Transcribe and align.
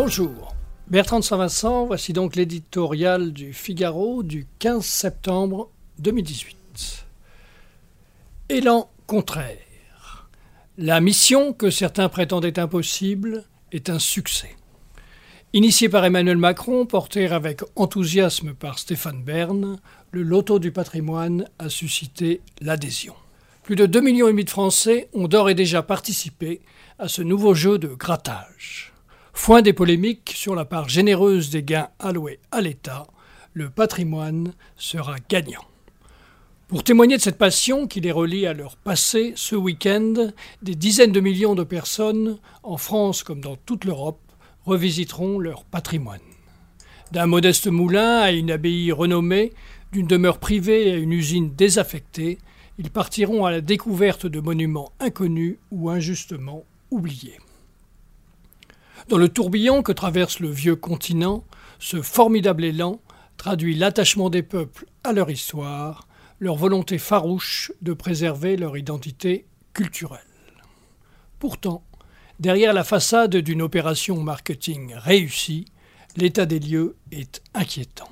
Bonjour. 0.00 0.54
Bertrand 0.86 1.18
de 1.18 1.24
Saint-Vincent, 1.24 1.84
voici 1.84 2.12
donc 2.12 2.36
l'éditorial 2.36 3.32
du 3.32 3.52
Figaro 3.52 4.22
du 4.22 4.46
15 4.60 4.84
septembre 4.84 5.72
2018. 5.98 7.04
Élan 8.48 8.88
contraire. 9.08 10.28
La 10.76 11.00
mission 11.00 11.52
que 11.52 11.70
certains 11.70 12.08
prétendaient 12.08 12.60
impossible 12.60 13.42
est 13.72 13.90
un 13.90 13.98
succès. 13.98 14.54
Initié 15.52 15.88
par 15.88 16.04
Emmanuel 16.04 16.36
Macron, 16.36 16.86
porté 16.86 17.26
avec 17.26 17.62
enthousiasme 17.74 18.54
par 18.54 18.78
Stéphane 18.78 19.24
Bern, 19.24 19.80
le 20.12 20.22
loto 20.22 20.60
du 20.60 20.70
patrimoine 20.70 21.48
a 21.58 21.68
suscité 21.68 22.40
l'adhésion. 22.60 23.16
Plus 23.64 23.74
de 23.74 23.88
2,5 23.88 24.00
millions 24.02 24.32
de 24.32 24.48
Français 24.48 25.08
ont 25.12 25.26
d'ores 25.26 25.50
et 25.50 25.56
déjà 25.56 25.82
participé 25.82 26.60
à 27.00 27.08
ce 27.08 27.20
nouveau 27.20 27.52
jeu 27.52 27.78
de 27.78 27.88
grattage. 27.88 28.92
Foin 29.48 29.62
des 29.62 29.72
polémiques 29.72 30.34
sur 30.36 30.54
la 30.54 30.66
part 30.66 30.90
généreuse 30.90 31.48
des 31.48 31.62
gains 31.62 31.88
alloués 32.00 32.38
à 32.50 32.60
l'État, 32.60 33.06
le 33.54 33.70
patrimoine 33.70 34.52
sera 34.76 35.16
gagnant. 35.26 35.64
Pour 36.66 36.84
témoigner 36.84 37.16
de 37.16 37.22
cette 37.22 37.38
passion 37.38 37.86
qui 37.86 38.02
les 38.02 38.12
relie 38.12 38.44
à 38.44 38.52
leur 38.52 38.76
passé, 38.76 39.32
ce 39.36 39.56
week-end, 39.56 40.32
des 40.60 40.74
dizaines 40.74 41.12
de 41.12 41.20
millions 41.20 41.54
de 41.54 41.64
personnes, 41.64 42.36
en 42.62 42.76
France 42.76 43.22
comme 43.22 43.40
dans 43.40 43.56
toute 43.56 43.86
l'Europe, 43.86 44.20
revisiteront 44.66 45.38
leur 45.38 45.64
patrimoine. 45.64 46.20
D'un 47.12 47.24
modeste 47.24 47.68
moulin 47.68 48.18
à 48.18 48.32
une 48.32 48.50
abbaye 48.50 48.92
renommée, 48.92 49.54
d'une 49.92 50.06
demeure 50.06 50.40
privée 50.40 50.92
à 50.92 50.96
une 50.96 51.12
usine 51.12 51.54
désaffectée, 51.54 52.36
ils 52.76 52.90
partiront 52.90 53.46
à 53.46 53.50
la 53.50 53.62
découverte 53.62 54.26
de 54.26 54.40
monuments 54.40 54.92
inconnus 55.00 55.56
ou 55.70 55.88
injustement 55.88 56.64
oubliés. 56.90 57.38
Dans 59.08 59.18
le 59.18 59.28
tourbillon 59.28 59.82
que 59.82 59.92
traverse 59.92 60.40
le 60.40 60.50
vieux 60.50 60.76
continent, 60.76 61.44
ce 61.78 62.02
formidable 62.02 62.64
élan 62.64 63.00
traduit 63.36 63.74
l'attachement 63.74 64.30
des 64.30 64.42
peuples 64.42 64.86
à 65.04 65.12
leur 65.12 65.30
histoire, 65.30 66.08
leur 66.40 66.56
volonté 66.56 66.98
farouche 66.98 67.72
de 67.82 67.92
préserver 67.92 68.56
leur 68.56 68.76
identité 68.76 69.46
culturelle. 69.72 70.20
Pourtant, 71.38 71.84
Derrière 72.38 72.72
la 72.72 72.84
façade 72.84 73.34
d'une 73.36 73.62
opération 73.62 74.22
marketing 74.22 74.94
réussie, 74.94 75.64
l'état 76.16 76.46
des 76.46 76.60
lieux 76.60 76.94
est 77.10 77.42
inquiétant. 77.52 78.08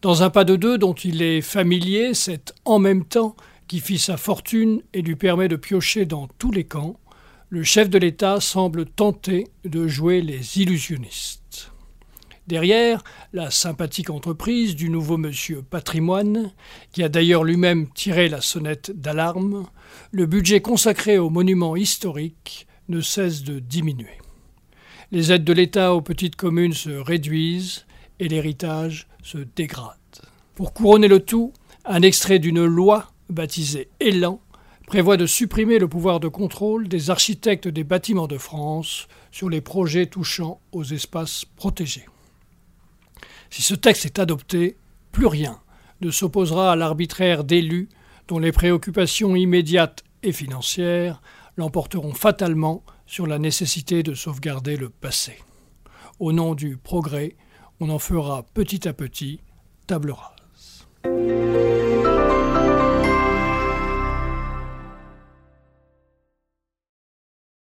Dans 0.00 0.22
un 0.22 0.30
pas 0.30 0.44
de 0.44 0.54
deux 0.54 0.78
dont 0.78 0.94
il 0.94 1.22
est 1.22 1.40
familier, 1.40 2.14
c'est 2.14 2.54
en 2.64 2.78
même 2.78 3.04
temps 3.04 3.34
qui 3.66 3.80
fit 3.80 3.98
sa 3.98 4.16
fortune 4.16 4.80
et 4.92 5.02
lui 5.02 5.16
permet 5.16 5.48
de 5.48 5.56
piocher 5.56 6.06
dans 6.06 6.28
tous 6.38 6.52
les 6.52 6.62
camps, 6.62 7.00
le 7.48 7.62
chef 7.62 7.88
de 7.88 7.98
l'État 7.98 8.40
semble 8.40 8.86
tenter 8.86 9.46
de 9.64 9.86
jouer 9.86 10.20
les 10.20 10.58
illusionnistes. 10.58 11.70
Derrière, 12.48 13.02
la 13.32 13.50
sympathique 13.50 14.10
entreprise 14.10 14.76
du 14.76 14.88
nouveau 14.88 15.16
monsieur 15.16 15.62
Patrimoine, 15.62 16.52
qui 16.92 17.02
a 17.02 17.08
d'ailleurs 17.08 17.44
lui-même 17.44 17.88
tiré 17.92 18.28
la 18.28 18.40
sonnette 18.40 18.92
d'alarme, 18.94 19.66
le 20.12 20.26
budget 20.26 20.60
consacré 20.60 21.18
aux 21.18 21.30
monuments 21.30 21.76
historiques 21.76 22.66
ne 22.88 23.00
cesse 23.00 23.42
de 23.42 23.58
diminuer. 23.58 24.18
Les 25.12 25.32
aides 25.32 25.44
de 25.44 25.52
l'État 25.52 25.94
aux 25.94 26.02
petites 26.02 26.36
communes 26.36 26.72
se 26.72 26.90
réduisent 26.90 27.84
et 28.18 28.28
l'héritage 28.28 29.08
se 29.22 29.38
dégrade. 29.38 29.96
Pour 30.54 30.72
couronner 30.72 31.08
le 31.08 31.20
tout, 31.20 31.52
un 31.84 32.02
extrait 32.02 32.38
d'une 32.38 32.64
loi 32.64 33.12
baptisée 33.28 33.88
Élan 34.00 34.40
prévoit 34.86 35.16
de 35.16 35.26
supprimer 35.26 35.78
le 35.78 35.88
pouvoir 35.88 36.20
de 36.20 36.28
contrôle 36.28 36.88
des 36.88 37.10
architectes 37.10 37.68
des 37.68 37.84
bâtiments 37.84 38.28
de 38.28 38.38
France 38.38 39.08
sur 39.32 39.50
les 39.50 39.60
projets 39.60 40.06
touchant 40.06 40.60
aux 40.72 40.84
espaces 40.84 41.44
protégés. 41.44 42.06
Si 43.50 43.62
ce 43.62 43.74
texte 43.74 44.06
est 44.06 44.18
adopté, 44.18 44.76
plus 45.12 45.26
rien 45.26 45.60
ne 46.00 46.10
s'opposera 46.10 46.72
à 46.72 46.76
l'arbitraire 46.76 47.44
d'élus 47.44 47.88
dont 48.28 48.38
les 48.38 48.52
préoccupations 48.52 49.34
immédiates 49.34 50.04
et 50.22 50.32
financières 50.32 51.22
l'emporteront 51.56 52.12
fatalement 52.12 52.82
sur 53.06 53.26
la 53.26 53.38
nécessité 53.38 54.02
de 54.02 54.14
sauvegarder 54.14 54.76
le 54.76 54.88
passé. 54.88 55.38
Au 56.18 56.32
nom 56.32 56.54
du 56.54 56.76
progrès, 56.76 57.36
on 57.80 57.88
en 57.88 57.98
fera 57.98 58.42
petit 58.54 58.88
à 58.88 58.92
petit 58.92 59.40
table 59.86 60.12
rase. 60.12 61.75